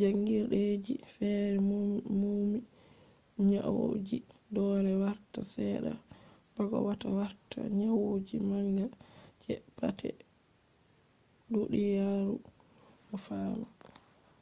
jangirdeji 0.00 0.94
fere 1.14 1.48
numi 2.20 2.58
nyauji 3.48 4.18
dole 4.54 4.92
warta 5.02 5.40
sedda 5.52 5.92
bako 6.54 6.76
wata 6.88 7.08
warta 7.18 7.58
nyauji 7.78 8.36
manga 8.48 8.86
je 9.42 9.54
pat 9.76 9.98
duniyaru 11.52 12.34
o 13.14 13.16
fami 13.24 13.66